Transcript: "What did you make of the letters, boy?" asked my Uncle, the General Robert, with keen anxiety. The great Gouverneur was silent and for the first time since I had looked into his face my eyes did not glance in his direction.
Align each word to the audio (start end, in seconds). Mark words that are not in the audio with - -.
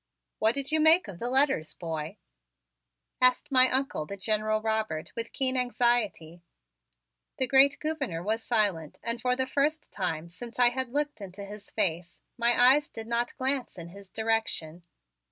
"What 0.39 0.55
did 0.55 0.71
you 0.71 0.79
make 0.79 1.07
of 1.07 1.19
the 1.19 1.29
letters, 1.29 1.75
boy?" 1.75 2.17
asked 3.21 3.51
my 3.51 3.69
Uncle, 3.69 4.07
the 4.07 4.17
General 4.17 4.59
Robert, 4.59 5.11
with 5.15 5.31
keen 5.31 5.55
anxiety. 5.55 6.41
The 7.37 7.45
great 7.45 7.79
Gouverneur 7.79 8.23
was 8.23 8.43
silent 8.43 8.97
and 9.03 9.21
for 9.21 9.35
the 9.35 9.45
first 9.45 9.91
time 9.91 10.31
since 10.31 10.57
I 10.57 10.69
had 10.71 10.89
looked 10.91 11.21
into 11.21 11.45
his 11.45 11.69
face 11.69 12.19
my 12.35 12.71
eyes 12.73 12.89
did 12.89 13.05
not 13.05 13.37
glance 13.37 13.77
in 13.77 13.89
his 13.89 14.09
direction. 14.09 14.85